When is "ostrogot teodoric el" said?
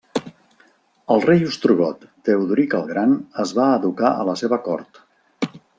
1.49-2.89